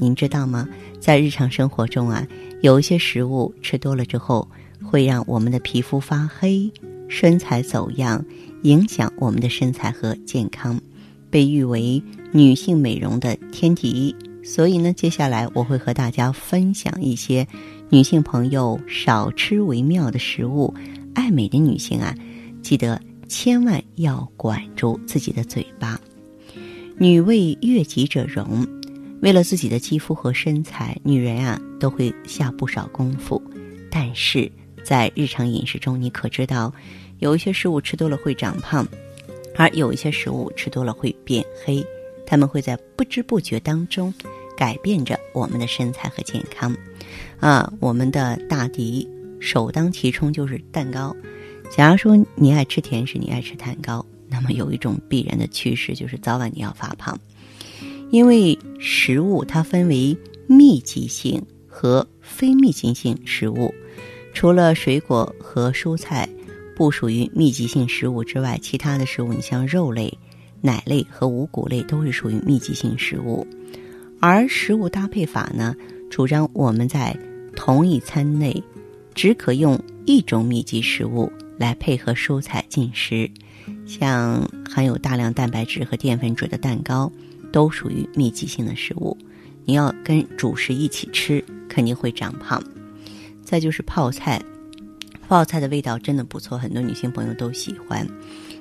[0.00, 0.68] 您知道吗？
[1.00, 2.24] 在日常生活中啊，
[2.62, 4.48] 有一些食物吃多了之后，
[4.80, 6.70] 会让我们的皮肤发黑、
[7.08, 8.24] 身材走样，
[8.62, 10.80] 影响我们的身材和健康，
[11.30, 14.14] 被誉为女性美容的天敌。
[14.44, 17.44] 所以呢，接下来我会和大家分享一些
[17.90, 20.72] 女性朋友少吃为妙的食物。
[21.12, 22.14] 爱美的女性啊，
[22.62, 26.00] 记得千万要管住自己的嘴巴。
[26.96, 28.64] 女为悦己者容。
[29.20, 33.42] 为了自己的肌肤和身材，女人啊都会下不少功夫。
[33.90, 34.50] 但是
[34.84, 36.72] 在日常饮食中，你可知道，
[37.18, 38.86] 有一些食物吃多了会长胖，
[39.56, 41.84] 而有一些食物吃多了会变黑。
[42.24, 44.12] 它们会在不知不觉当中
[44.56, 46.76] 改变着我们的身材和健康。
[47.40, 49.08] 啊，我们的大敌
[49.40, 51.14] 首当其冲就是蛋糕。
[51.70, 57.18] 假如说你爱吃甜食，你爱吃蛋糕，那么有一种必然的趋势就是早晚你要发胖。
[58.10, 63.72] 因为食物它分为密集性和非密集性食物，
[64.32, 66.28] 除了水果和蔬菜
[66.74, 70.16] 不属于密集性食物之外，其他的食物，你像肉类、
[70.60, 73.46] 奶类和五谷类都是属于密集性食物。
[74.20, 75.76] 而食物搭配法呢，
[76.10, 77.16] 主张我们在
[77.54, 78.62] 同一餐内
[79.14, 83.30] 只可用一种密集食物来配合蔬菜进食，
[83.86, 87.12] 像含有大量蛋白质和淀粉质的蛋糕。
[87.52, 89.16] 都属于密集性的食物，
[89.64, 92.62] 你要跟主食一起吃，肯定会长胖。
[93.42, 94.42] 再就是泡菜，
[95.26, 98.06] 泡菜的味道真的不错，很多女性朋友都喜欢。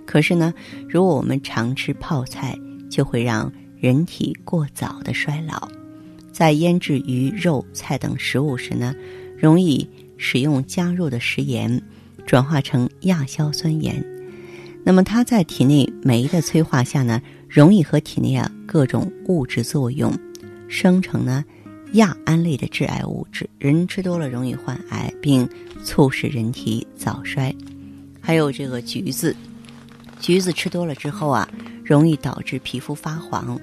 [0.05, 0.53] 可是呢，
[0.87, 2.57] 如果我们常吃泡菜，
[2.89, 5.69] 就会让人体过早的衰老。
[6.31, 8.95] 在腌制鱼肉、菜等食物时呢，
[9.37, 11.81] 容易使用加入的食盐
[12.25, 14.03] 转化成亚硝酸盐，
[14.87, 17.21] 那么它在体内酶的催化下呢？
[17.49, 20.17] 容易和体内啊各种物质作用，
[20.69, 21.43] 生成呢
[21.91, 25.45] 亚胺类的致癌物质，人吃多了容易患癌，并
[25.83, 27.53] 促使人体早衰。
[28.21, 29.35] 还有这个橘子，
[30.21, 31.45] 橘子吃多了之后啊，
[31.83, 33.59] 容易导致皮肤发黄。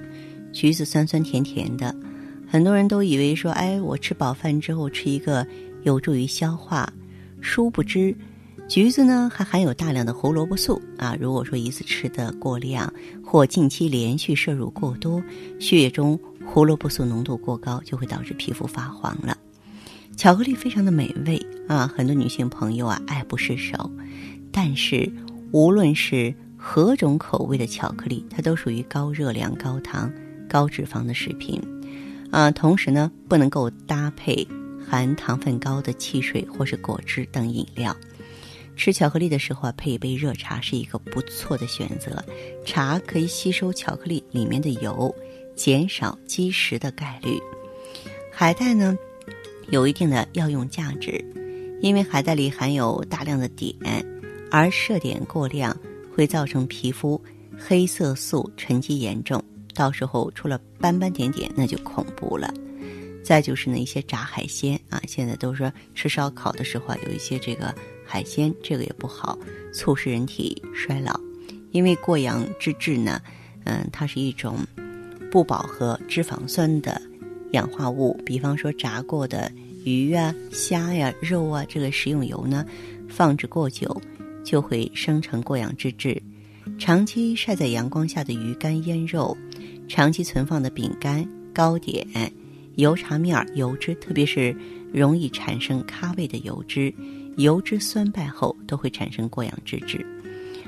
[0.53, 1.95] 橘子酸酸甜甜的，
[2.47, 5.43] 很多人都以为说，哎，我吃饱饭之后吃一个
[5.81, 6.87] 有助于消化，
[7.41, 8.15] 殊不知。
[8.67, 11.15] 橘子呢，还含有大量的胡萝卜素啊。
[11.19, 12.91] 如果说一次吃的过量，
[13.23, 15.21] 或近期连续摄入过多，
[15.59, 19.37] 血液中胡萝卜素浓度过高，就会导致皮肤发黄了。
[20.17, 23.89] 巧克力非常的美味啊，很多女性朋友啊爱不释手。
[24.51, 25.09] 但是，
[25.51, 30.11] 无论是何种口味的巧克力，它都属于高热量、高糖、
[30.49, 31.61] 高脂肪的食品
[32.31, 32.49] 啊。
[32.49, 34.45] 同时呢，不能够搭配
[34.89, 37.95] 含糖分高的汽水或是果汁等饮料。
[38.75, 42.23] 吃巧克力的时候啊，配一杯热茶是一个不错的选择。
[42.65, 45.13] 茶可以吸收巧克力里面的油，
[45.55, 47.39] 减少积食的概率。
[48.31, 48.97] 海带呢，
[49.69, 51.23] 有一定的药用价值，
[51.81, 53.73] 因为海带里含有大量的碘，
[54.51, 55.75] 而摄碘过量
[56.13, 57.19] 会造成皮肤
[57.57, 59.41] 黑色素沉积严重，
[59.73, 62.53] 到时候出了斑斑点点，那就恐怖了。
[63.23, 67.73] 再就是那些炸海鲜啊，现在都说吃烧烤的时候啊，有一些这个。
[68.05, 69.37] 海鲜这个也不好，
[69.73, 71.19] 促使人体衰老，
[71.71, 73.19] 因为过氧脂质呢，
[73.63, 74.57] 嗯，它是一种
[75.31, 77.01] 不饱和脂肪酸的
[77.51, 78.15] 氧化物。
[78.25, 79.51] 比方说炸过的
[79.83, 82.65] 鱼啊、虾呀、肉啊，这个食用油呢，
[83.09, 84.01] 放置过久
[84.43, 86.21] 就会生成过氧脂质。
[86.79, 89.37] 长期晒在阳光下的鱼干、腌肉，
[89.87, 92.05] 长期存放的饼干、糕点、
[92.75, 94.55] 油茶面、油脂，特别是
[94.91, 96.93] 容易产生咖味的油脂。
[97.37, 100.05] 油脂酸败后都会产生过氧脂质，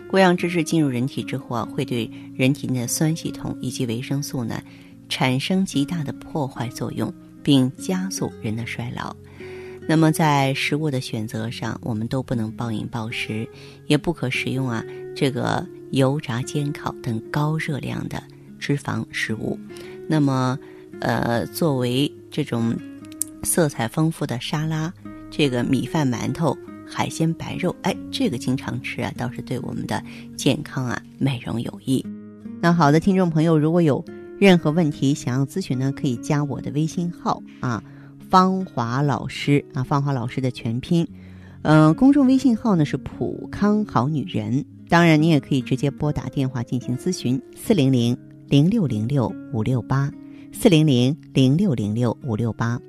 [0.10, 4.62] 过氧脂质进入人体之后啊，会对人体内的酸系统以及维生素呢
[5.10, 9.16] 产生极大的破坏作用，并加速人的衰老。
[9.88, 13.48] 那么在食物的选择上，我们都不能暴饮暴食，
[13.86, 14.84] 也不可食用啊
[15.16, 18.22] 这个油炸煎烤等高热量的
[18.60, 19.58] 脂肪食物。
[20.10, 20.60] 那么，
[21.00, 22.76] 呃，作为这种
[23.44, 24.94] 色彩丰富的沙拉。
[25.30, 26.58] 这个米饭、馒头、
[26.88, 30.02] 海鲜、白肉，哎，这个经常吃啊，倒是对我们的
[30.36, 32.06] 健康啊、美容有益。
[32.60, 34.04] 那好的，听众朋友，如果有
[34.40, 37.84] 任何问题想要咨询呢，可以加我的微信号啊，
[38.30, 41.08] 芳华老师啊，芳华老师的全拼，
[41.62, 44.66] 嗯，公众微信号呢是普康好女人。
[44.90, 50.10] 当然，你也可以直接拨打电话进行咨询，四零零零六零六五六八，
[50.54, 52.80] 四零零零六零六五六八。